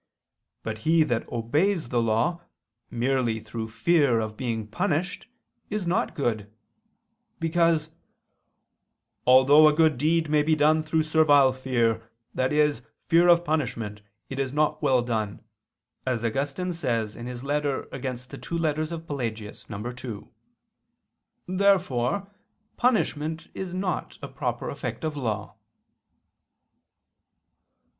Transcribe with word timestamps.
But 0.63 0.79
he 0.79 1.03
that 1.03 1.29
obeys 1.31 1.89
the 1.89 2.01
law, 2.01 2.41
merely 2.89 3.39
through 3.39 3.67
fear 3.67 4.19
of 4.19 4.35
being 4.35 4.65
punished, 4.65 5.27
is 5.69 5.85
not 5.85 6.15
good: 6.15 6.51
because 7.39 7.91
"although 9.27 9.67
a 9.67 9.73
good 9.73 9.99
deed 9.99 10.27
may 10.27 10.41
be 10.41 10.55
done 10.55 10.81
through 10.81 11.03
servile 11.03 11.53
fear, 11.53 12.09
i.e. 12.35 12.71
fear 13.09 13.27
of 13.27 13.45
punishment, 13.45 14.01
it 14.27 14.39
is 14.39 14.51
not 14.51 14.81
done 14.81 14.81
well," 14.81 15.39
as 16.07 16.25
Augustine 16.25 16.73
says 16.73 17.13
(Contra 17.13 17.25
duas 17.91 18.33
Epist. 18.33 18.33
Pelag. 19.07 20.03
ii). 20.03 20.21
Therefore 21.47 22.27
punishment 22.77 23.49
is 23.53 23.75
not 23.75 24.17
a 24.23 24.27
proper 24.27 24.67
effect 24.67 25.03
of 25.03 25.15
law. 25.15 25.55